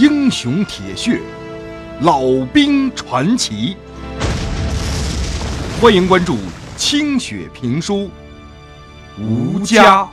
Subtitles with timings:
[0.00, 1.20] 英雄铁血，
[2.00, 2.22] 老
[2.54, 3.76] 兵传奇。
[5.78, 6.38] 欢迎关注
[6.74, 8.08] 清雪评书
[9.22, 10.04] 《吴家》。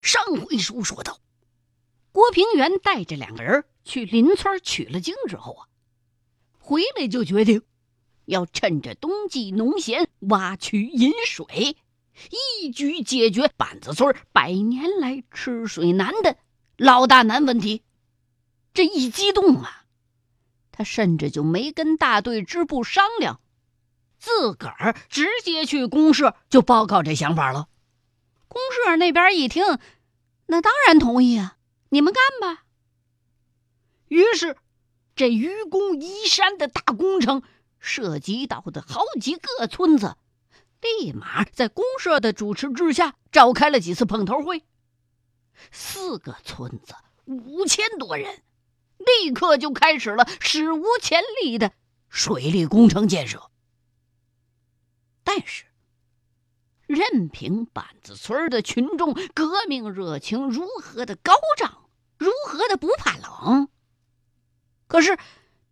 [0.00, 1.18] 上回书说到，
[2.10, 5.68] 郭平原带着两个人去邻村取了经之后啊，
[6.58, 7.60] 回来就决定
[8.24, 11.76] 要趁着冬季农闲挖渠引水。
[12.30, 16.36] 一举解决板子村百年来吃水难的
[16.76, 17.82] 老大难问题。
[18.74, 19.84] 这一激动啊，
[20.72, 23.40] 他甚至就没跟大队支部商量，
[24.18, 27.68] 自个儿直接去公社就报告这想法了。
[28.46, 29.78] 公社那边一听，
[30.46, 31.56] 那当然同意啊，
[31.90, 32.64] 你们干吧。
[34.08, 34.56] 于是，
[35.14, 37.42] 这愚公移山的大工程
[37.78, 40.16] 涉及到的好几个村子。
[40.80, 44.64] 立马在公社的主持之下召开了几次碰头会，
[45.72, 48.42] 四个村子五千多人，
[48.98, 51.72] 立刻就开始了史无前例的
[52.08, 53.50] 水利工程建设。
[55.24, 55.64] 但是，
[56.86, 63.68] 任凭板子村的群众革命热情如何的高涨，如何的不怕冷，
[64.86, 65.18] 可是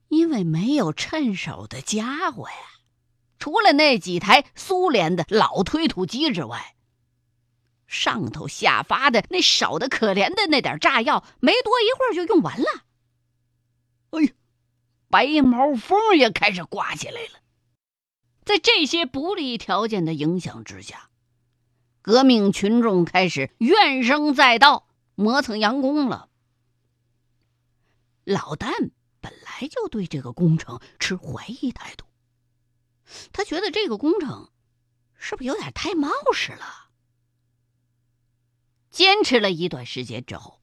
[0.09, 2.57] 因为没有趁手的家伙呀。
[3.47, 6.75] 除了那几台苏联的老推土机之外，
[7.86, 12.67] 上头下发的那少的可怜的那点炸药，没多一会儿就用完了。
[14.11, 14.33] 哎呀，
[15.08, 17.39] 白毛风也开始刮起来了。
[18.44, 21.11] 在这些不利条件的影响之下，
[22.02, 26.28] 革命群众开始怨声载道，磨蹭佯工了。
[28.24, 32.06] 老旦本来就对这个工程持怀疑态度。
[33.33, 34.51] 他觉得这个工程
[35.15, 36.91] 是不是有点太冒失了？
[38.91, 40.61] 坚持了一段时间之后，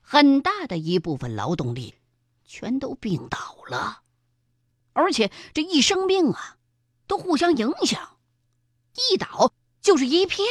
[0.00, 1.94] 很大的一部分劳动力
[2.44, 4.02] 全都病倒了，
[4.92, 6.58] 而且这一生病啊，
[7.06, 8.18] 都互相影响，
[9.12, 10.46] 一倒就是一片。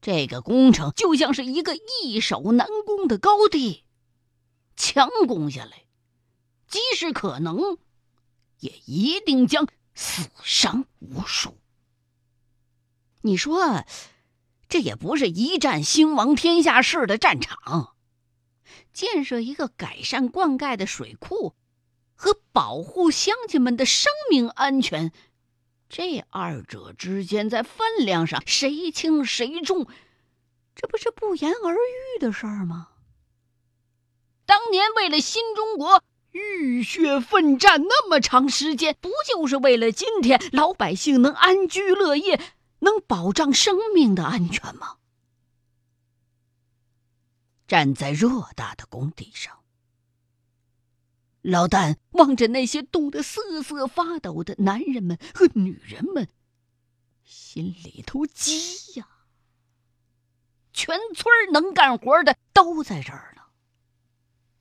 [0.00, 3.84] 这个工程就像是一个易守难攻的高地，
[4.76, 5.84] 强攻下来，
[6.66, 7.78] 即使可能。
[8.64, 11.58] 也一定将死伤无数。
[13.20, 13.84] 你说，
[14.70, 17.94] 这也不是一战兴亡天下事的战场。
[18.94, 21.54] 建设一个改善灌溉的水库，
[22.14, 25.12] 和保护乡亲们的生命安全，
[25.90, 29.86] 这二者之间在分量上谁轻谁重，
[30.74, 32.88] 这不是不言而喻的事儿吗？
[34.46, 36.02] 当年为了新中国。
[36.34, 42.40] 浴血奋战那么长时间，不就是为了今天老百姓能安居乐业，
[42.80, 44.96] 能保障生命的安全吗？
[47.68, 49.60] 站在偌大的工地上，
[51.40, 56.28] 老旦望着那些冻得瑟瑟发抖的男人们和女人们，
[57.22, 59.06] 心里头急呀！
[60.72, 63.42] 全村能干活的都在这儿呢，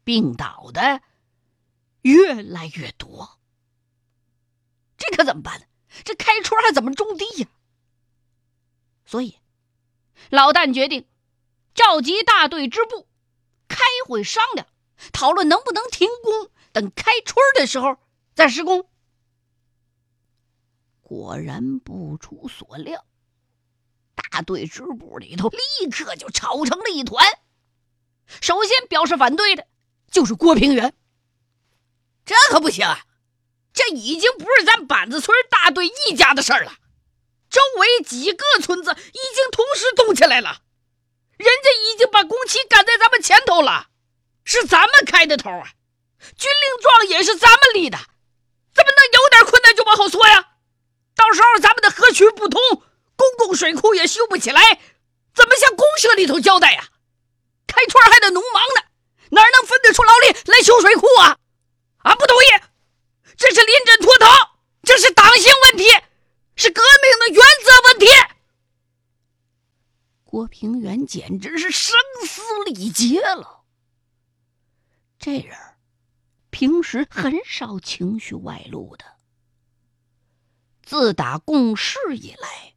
[0.03, 1.01] 病倒的。
[2.03, 3.39] 越来越多，
[4.97, 5.65] 这可怎么办呢？
[6.05, 7.47] 这开春还怎么种地呀？
[9.05, 9.37] 所以，
[10.29, 11.07] 老旦决定
[11.73, 13.07] 召集大队支部
[13.67, 13.77] 开
[14.07, 14.67] 会商量，
[15.11, 17.97] 讨论能不能停工，等开春的时候
[18.33, 18.89] 再施工。
[21.01, 23.05] 果然不出所料，
[24.15, 27.25] 大队支部里头立刻就吵成了一团。
[28.41, 29.67] 首先表示反对的
[30.09, 30.95] 就是郭平原。
[32.25, 32.99] 这可不行啊！
[33.73, 36.73] 这已经不是咱板子村大队一家的事儿了，
[37.49, 40.61] 周围几个村子已经同时动起来了，
[41.37, 43.87] 人家已经把工期赶在咱们前头了，
[44.43, 45.71] 是咱们开的头啊！
[46.37, 50.49] 军令状也是咱们立的，怎么能有点困难就往后缩呀？
[51.15, 52.61] 到时候咱们的河渠不通，
[53.15, 54.61] 公共水库也修不起来，
[55.33, 56.87] 怎么向公社里头交代呀？
[57.65, 58.83] 开春还得农忙呢，
[59.31, 61.37] 哪能分得出劳力来修水库啊？
[62.03, 62.63] 俺不同意，
[63.37, 64.27] 这是临阵脱逃，
[64.83, 65.85] 这是党性问题，
[66.55, 68.07] 是革命的原则问题。
[70.23, 71.95] 郭平原简直是声
[72.27, 73.63] 嘶力竭了。
[75.19, 75.57] 这人
[76.49, 79.05] 平时很少情绪外露的，
[80.83, 82.73] 自打共事以来，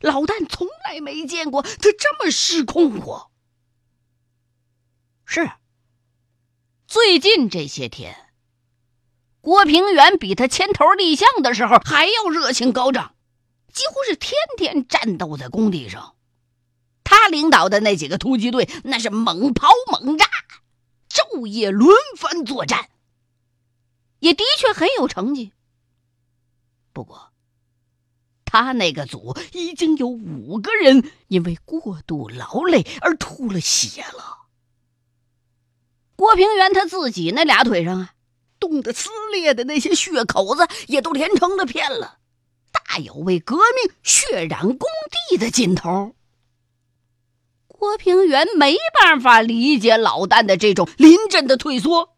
[0.00, 3.30] 老旦从来没见过他这么失控过。
[5.26, 5.50] 是，
[6.86, 8.29] 最近这些天。
[9.40, 13.14] 郭平原比他牵头立项的时候还要热情高涨，
[13.72, 16.14] 几乎是天天战斗在工地上，
[17.04, 20.26] 他领导的那几个突击队，那是猛刨猛炸，
[21.08, 22.90] 昼夜轮番作战，
[24.18, 25.52] 也的确很有成绩。
[26.92, 27.32] 不过，
[28.44, 34.38] 他那个组已经有五个人因为过度劳累而吐了血了。
[36.16, 38.14] 郭平原他自己那俩腿上啊，
[38.60, 42.18] 冻得撕裂的那些血口子也都连成了片了，
[42.70, 44.86] 大有为革命血染工
[45.28, 46.14] 地的劲头。
[47.66, 52.14] 郭平原没办法理解老旦的这种临阵的退缩，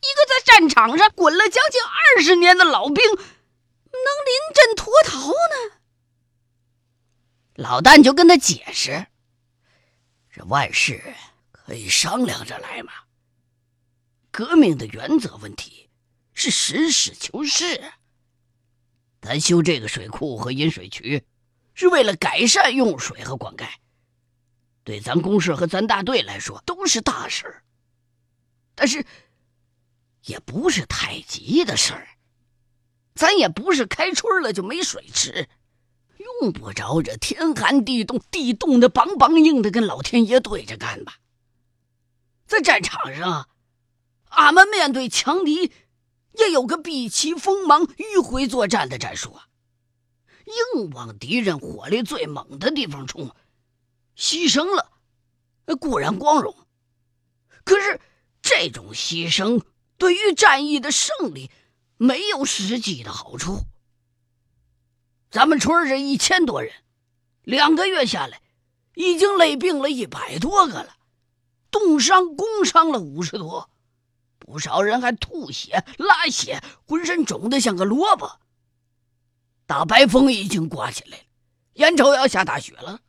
[0.00, 5.78] 一个在战场上滚了将近二十年的老兵，能临阵脱逃呢？
[7.54, 9.06] 老旦就跟他解释
[10.34, 11.14] ：“这万事
[11.52, 12.92] 可以商量着来嘛。”
[14.32, 15.90] 革命的原则问题
[16.32, 17.92] 是实事求是。
[19.20, 21.22] 咱修这个水库和引水渠，
[21.74, 23.68] 是为了改善用水和灌溉，
[24.84, 27.62] 对咱公社和咱大队来说都是大事儿。
[28.74, 29.04] 但是，
[30.24, 32.08] 也不是太急的事儿。
[33.14, 35.46] 咱也不是开春了就没水吃，
[36.40, 41.18] 用不着这天寒地冻，地冻的梆梆硬的，跟老天爷对着干吧。
[42.46, 43.46] 在战场上。
[44.32, 45.72] 俺们面对强敌，
[46.32, 49.46] 也有个避其锋芒、迂回作战的战术啊！
[50.74, 53.34] 硬往敌人火力最猛的地方冲，
[54.16, 54.90] 牺牲了
[55.76, 56.56] 固然光荣，
[57.64, 58.00] 可是
[58.40, 59.62] 这种牺牲
[59.98, 61.50] 对于战役的胜利
[61.96, 63.60] 没有实际的好处。
[65.30, 66.72] 咱们村这一千多人，
[67.42, 68.40] 两个月下来，
[68.94, 70.96] 已经累病了一百多个了，
[71.70, 73.70] 冻伤、工伤了五十多。
[74.52, 78.38] 不少人还吐血、拉血，浑身肿得像个萝卜。
[79.64, 81.24] 大白风已经刮起来了，
[81.72, 83.00] 眼瞅要下大雪了，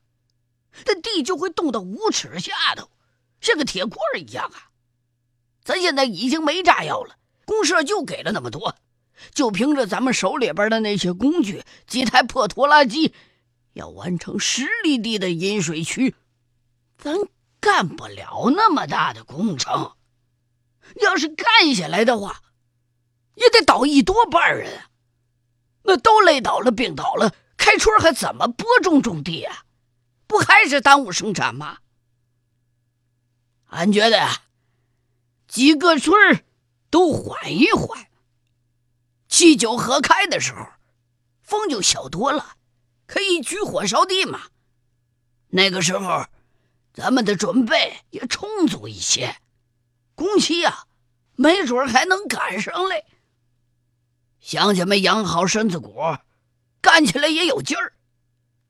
[0.86, 2.90] 这地就会冻到五尺下头，
[3.42, 4.72] 像个铁棍一样啊！
[5.66, 8.78] 咱现在已经没炸药了，公社就给了那么多，
[9.34, 13.14] 就凭着咱们手里边的那些工具，几台破拖拉机，
[13.74, 16.16] 要完成十里地的引水渠，
[16.98, 17.18] 咱
[17.60, 19.92] 干不了那么大的工程。
[21.02, 22.42] 要是干下来的话，
[23.36, 24.84] 也得倒一多半人，
[25.84, 29.66] 那都累倒了、病倒了，开春还怎么播种种地啊？
[30.28, 31.80] 不还是耽误生产吗？
[33.68, 34.44] 俺觉得呀，
[35.48, 36.44] 几个村
[36.90, 38.08] 都缓一缓，
[39.28, 40.68] 七九合开的时候，
[41.42, 42.56] 风就小多了，
[43.08, 44.44] 可以举火烧地嘛。
[45.50, 46.26] 那个时候，
[46.94, 49.38] 咱们的准备也充足一些。
[50.24, 50.86] 工期呀，
[51.36, 53.04] 没准还能赶上嘞。
[54.40, 56.00] 乡亲们养好身子骨，
[56.80, 57.92] 干起来也有劲儿。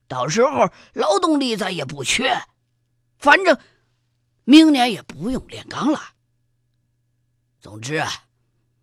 [0.07, 2.43] 到时候劳动力咱也不缺，
[3.19, 3.59] 反正
[4.45, 6.01] 明年也不用炼钢了。
[7.61, 8.11] 总之啊，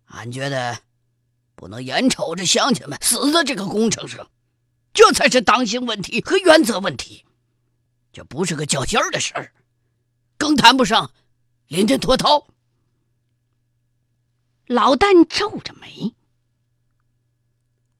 [0.05, 0.79] 俺觉得
[1.55, 4.31] 不能眼瞅着乡亲们死在这个工程上，
[4.93, 7.25] 这才是当性问题和原则问题。
[8.13, 9.53] 这不是个较劲儿的事儿，
[10.37, 11.11] 更谈不上。
[11.67, 12.47] 临阵脱逃，
[14.71, 16.15] 老旦皱着眉。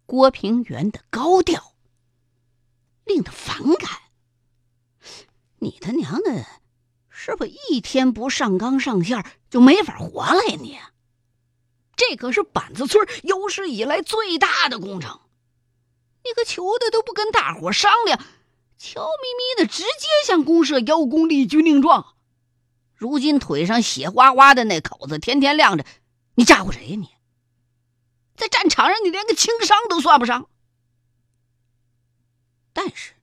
[0.05, 1.73] 郭平原的高调
[3.03, 3.89] 令他反感。
[5.57, 6.45] 你他娘的，
[7.09, 10.55] 是不一天不上纲上线就没法活了呀？
[10.61, 10.79] 你，
[11.97, 15.19] 这可是板子村有史以来最大的工程，
[16.23, 18.17] 你个求的都不跟大伙商量，
[18.77, 22.15] 悄咪咪的直接向公社邀功立军令状。
[22.95, 25.85] 如今腿上血哗哗的那口子天天亮着，
[26.35, 26.97] 你咋呼谁呀？
[26.97, 27.09] 你
[28.35, 30.49] 在战场上你连个轻伤都算不上。
[32.73, 33.13] 但是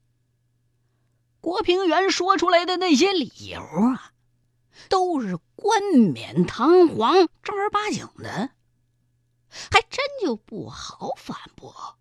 [1.41, 4.13] 郭平原说出来的那些理由啊，
[4.89, 8.51] 都是冠冕堂皇、正儿八经的，
[9.71, 11.99] 还真就不好反驳。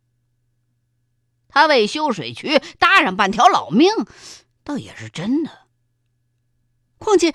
[1.48, 3.90] 他为修水渠搭上半条老命，
[4.64, 5.68] 倒也是真的。
[6.98, 7.34] 况且。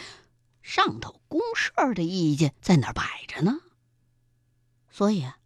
[0.64, 3.60] 上头公社的意见在哪儿摆着呢，
[4.90, 5.38] 所以啊，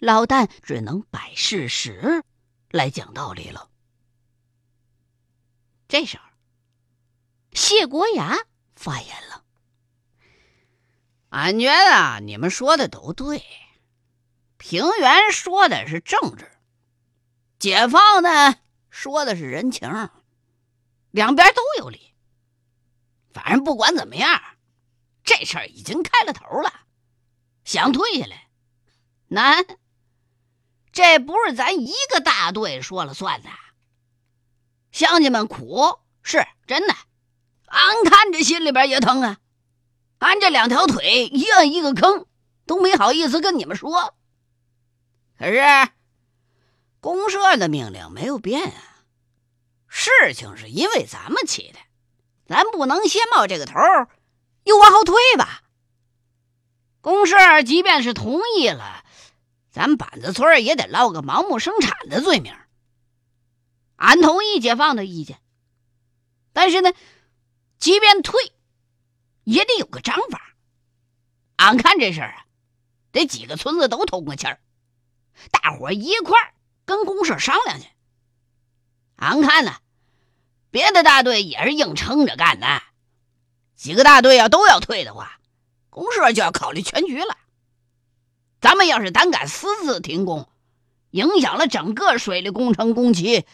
[0.00, 2.24] 老旦只能摆事实
[2.68, 3.70] 来讲道理了。
[5.86, 6.24] 这时候，
[7.52, 8.36] 谢国牙
[8.74, 9.44] 发言了
[11.30, 13.40] ：“俺觉得你们说的都对，
[14.56, 16.50] 平原说的是政治，
[17.60, 18.56] 解放呢
[18.90, 19.88] 说的是人情，
[21.12, 22.16] 两边都有理。”
[23.32, 24.42] 反正不管怎么样，
[25.24, 26.72] 这事儿已经开了头了。
[27.64, 28.48] 想退下来，
[29.28, 29.64] 难。
[30.92, 33.48] 这不是咱一个大队说了算的。
[34.90, 36.94] 乡亲们苦，是真的，
[37.66, 39.38] 俺看着心里边也疼啊。
[40.18, 42.26] 俺这两条腿一摁一个坑，
[42.66, 44.14] 都没好意思跟你们说。
[45.38, 45.62] 可是
[47.00, 49.04] 公社的命令没有变啊，
[49.88, 51.78] 事情是因为咱们起的，
[52.46, 53.80] 咱不能先冒这个头，
[54.64, 55.62] 又往后退吧。
[57.00, 59.04] 公社即便是同意了，
[59.70, 62.54] 咱板子村也得落个盲目生产的罪名。
[63.96, 65.40] 俺同意解放的意见，
[66.52, 66.92] 但是呢，
[67.78, 68.52] 即便退。
[69.44, 70.54] 也得有个章法。
[71.56, 72.46] 俺看这事儿啊，
[73.10, 74.60] 得几个村子都通个气儿，
[75.50, 76.54] 大伙一块儿
[76.84, 77.88] 跟公社商量去。
[79.16, 79.74] 俺看呢，
[80.70, 82.82] 别的大队也是硬撑着干的。
[83.82, 85.40] 几个大队要都要退的话，
[85.90, 87.36] 公社就要考虑全局了。
[88.60, 90.48] 咱们要是胆敢私自停工，
[91.10, 93.44] 影响了整个水利工程工期，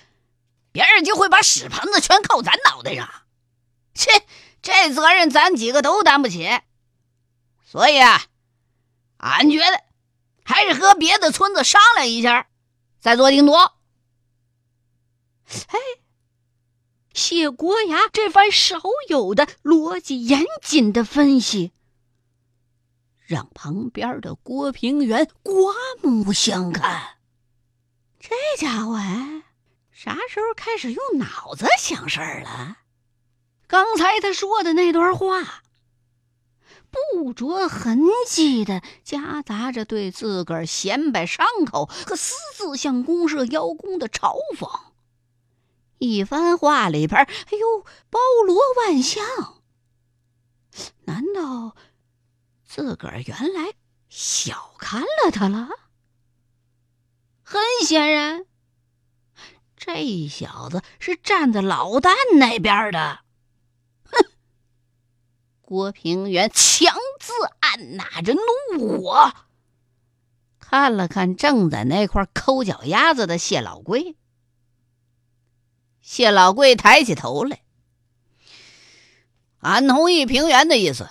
[0.71, 3.09] 别人就会把屎盆子全扣咱脑袋上。
[3.95, 4.11] 切！
[4.61, 6.61] 这责任咱几个都担不起，
[7.65, 8.23] 所以啊，
[9.17, 9.83] 俺觉得
[10.45, 12.49] 还是和别的村子商量一下，
[13.01, 13.79] 再做定夺。
[15.69, 15.79] 哎，
[17.19, 21.73] 谢国牙这番少有的逻辑严谨的分析，
[23.27, 27.19] 让旁边的郭平原刮目相看。
[28.21, 29.43] 这家伙哎，
[29.91, 32.77] 啥时候开始用脑子想事儿了？
[33.67, 35.63] 刚才他说的那段话，
[36.91, 44.88] 不着痕迹的夹杂着对自个儿显摆伤口和私自向公社邀功的嘲讽，
[45.99, 49.25] 一番话里边，哎呦，包罗万象。
[51.05, 51.75] 难道
[52.65, 53.73] 自个儿原来
[54.09, 55.69] 小看了他了？
[57.43, 58.45] 很显然，
[59.77, 63.21] 这小子是站在老旦那边的。
[64.05, 64.31] 哼
[65.63, 69.33] 郭平原强自按捺着怒火，
[70.61, 74.17] 看了看正在那块抠脚丫子的谢老贵。
[76.11, 77.61] 谢老贵抬起头来
[79.61, 81.11] ：“俺同意平原的意思，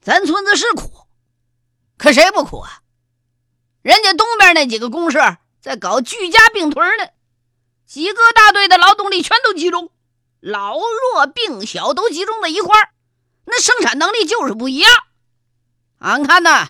[0.00, 1.08] 咱村子是苦，
[1.98, 2.82] 可谁不苦啊？
[3.82, 7.08] 人家东边那几个公社在搞居家并屯呢，
[7.84, 9.90] 几个大队的劳动力全都集中，
[10.38, 12.90] 老弱病小都集中在一块儿。”
[13.44, 14.88] 那生产能力就是不一样。
[15.98, 16.68] 俺看呐，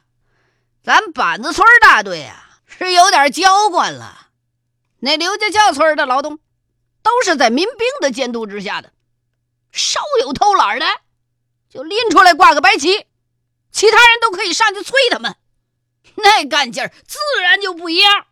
[0.82, 4.28] 咱板子村大队啊是有点娇惯了。
[5.00, 6.38] 那刘家桥村的劳动
[7.02, 8.92] 都是在民兵的监督之下的，
[9.72, 10.86] 稍有偷懒的
[11.68, 13.06] 就拎出来挂个白旗，
[13.70, 15.36] 其他人都可以上去催他们。
[16.16, 18.26] 那干劲儿自然就不一样。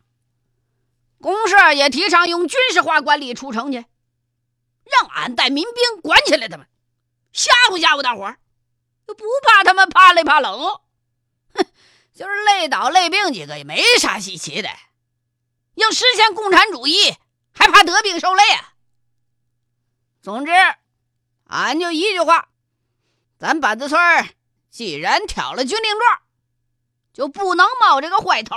[1.20, 3.84] 公社也提倡用军事化管理出城去，
[4.84, 6.66] 让俺带民兵管起来他们。
[7.32, 8.38] 吓唬吓唬大伙儿，
[9.06, 10.60] 又不怕他们怕累怕冷，
[11.54, 11.66] 哼，
[12.14, 14.68] 就是累倒累病几个也没啥稀奇的。
[15.74, 17.14] 要实现共产主义，
[17.58, 18.72] 还怕得病受累啊？
[20.22, 20.52] 总之，
[21.44, 22.48] 俺就一句话：
[23.38, 23.98] 咱板子村
[24.70, 26.20] 既然挑了军令状，
[27.12, 28.56] 就不能冒这个坏头。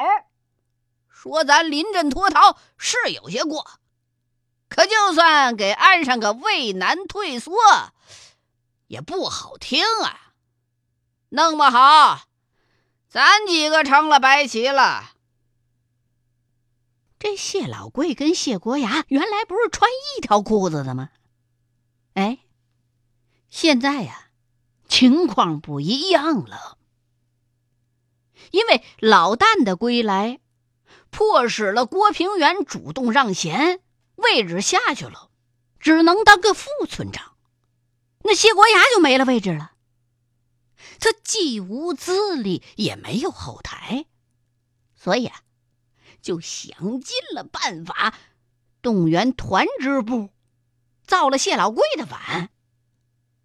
[1.10, 3.80] 说咱临阵脱逃是有些过，
[4.70, 7.54] 可就算给安上个畏难退缩。
[8.88, 10.34] 也不好听啊，
[11.30, 12.24] 弄不好，
[13.08, 15.12] 咱几个成了白旗了。
[17.24, 21.12] 这谢老贵跟谢国牙原来不是穿一条裤子的吗？
[22.16, 22.40] 哎，
[23.48, 24.32] 现在呀，
[24.88, 26.80] 情况不一样了，
[28.50, 30.40] 因为老旦的归来，
[31.12, 33.82] 迫使了郭平原主动让贤，
[34.16, 35.30] 位置下去了，
[35.80, 37.36] 只能当个副村长。
[38.24, 39.74] 那谢国牙就没了位置了。
[41.00, 44.08] 他既无资历，也没有后台，
[44.96, 45.44] 所以啊，
[46.22, 48.14] 就想尽了办法
[48.82, 50.30] 动员团支部，
[51.06, 52.50] 造了谢老贵的反。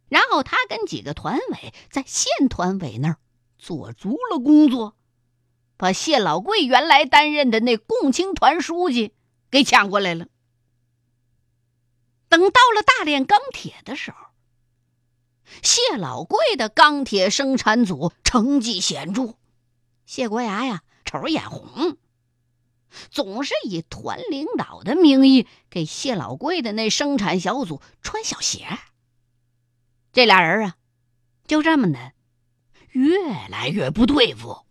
[0.08, 3.18] 然后他跟几个团委在县团委那儿
[3.58, 4.96] 做足了工作，
[5.76, 9.14] 把谢老贵原来担任的那共青团书记
[9.50, 10.28] 给抢过来了。
[12.28, 14.18] 等到了大炼钢铁的时候。
[15.62, 19.36] 谢老贵的钢铁生产组成绩显著，
[20.04, 21.96] 谢国牙呀瞅着眼红，
[23.10, 28.66] 总是以团领导的名义给谢老贵的那生产小组穿小鞋。
[30.12, 30.76] 这俩人啊，
[31.46, 32.12] 就这么的，
[32.90, 34.64] 越来越不对付。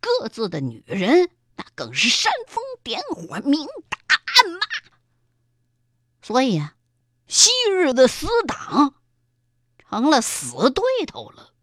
[0.00, 4.60] 各自的女人那更是煽风点火，明打暗骂。
[6.22, 6.76] 所以啊。
[7.28, 8.94] 昔日的死党
[9.78, 11.54] 成了死对头了。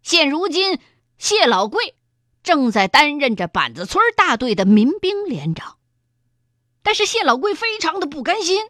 [0.00, 0.80] 现如今，
[1.18, 1.94] 谢老贵
[2.42, 5.78] 正在担任着板子村大队的民兵连长，
[6.82, 8.68] 但是谢老贵非常的不甘心。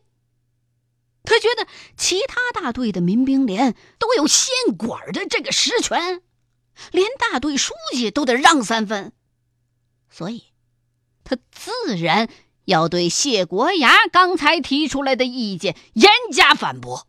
[1.24, 6.20] 他觉得其他大队的民兵连都有县管的这个实权，
[6.90, 9.12] 连大队书记都得让三分，
[10.10, 10.46] 所以
[11.22, 12.28] 他自然
[12.64, 17.06] 要对谢国牙刚才提出来的意见严加反驳。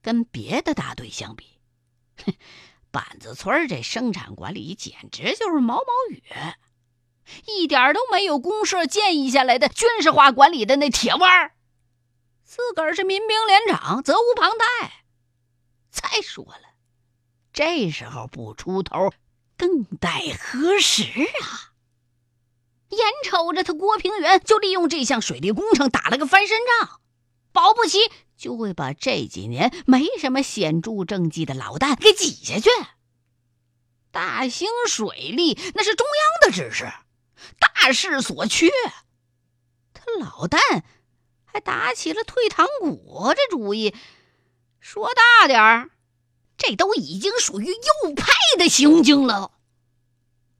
[0.00, 1.44] 跟别的大队相比，
[2.24, 2.32] 哼
[2.90, 6.22] 板子村这生产管理简直就是毛毛雨，
[7.46, 11.52] 一点都没有公社建议下来的军事化管理的那铁腕。
[12.44, 15.04] 自个儿是民兵连长，责无旁贷。
[15.90, 16.62] 再说了，
[17.52, 19.12] 这时候不出头，
[19.56, 21.70] 更待何时啊？
[22.88, 27.00] 眼瞅着他郭平原就利用这项水利工程打了个翻身仗，
[27.52, 27.98] 保不齐
[28.40, 32.70] 就会把这几年没什么显著政绩的老旦给挤下去。
[34.10, 36.90] 大兴水利那是中央的指示，
[37.58, 38.70] 大势所趋，
[39.92, 40.82] 他老旦。
[41.52, 43.92] 还打起了退堂鼓这主意，
[44.78, 45.90] 说大点儿，
[46.56, 49.50] 这都已经属于右派的行径了。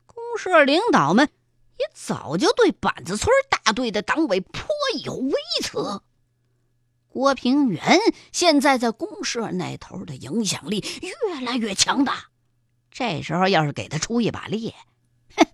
[0.04, 1.30] 公社领导们
[1.78, 4.66] 也早就对板子村大队的党委颇
[5.04, 5.32] 有微
[5.62, 6.02] 词。
[7.10, 7.98] 郭平原
[8.30, 12.30] 现在在公社那头的影响力越来越强大，
[12.90, 14.72] 这时候要是给他出一把力，
[15.36, 15.46] 哼，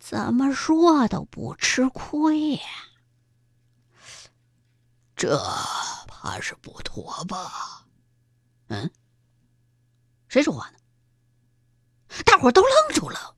[0.00, 2.62] 怎么说都不吃亏呀。
[5.14, 5.38] 这
[6.08, 7.86] 怕是不妥吧？
[8.66, 8.90] 嗯，
[10.26, 10.78] 谁说话呢？
[12.24, 13.36] 大伙都愣住了，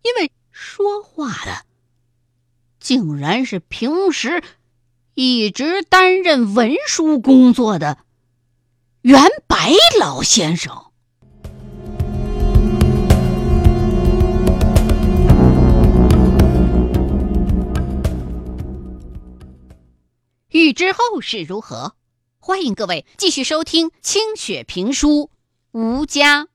[0.00, 1.66] 因为说话的
[2.80, 4.42] 竟然是平时
[5.18, 7.96] 一直担任文书工作的
[9.00, 10.92] 袁白老先生。
[20.50, 21.94] 欲知后事如何，
[22.38, 25.30] 欢迎各位继续收听清雪评书
[25.80, 26.48] 《吴家》。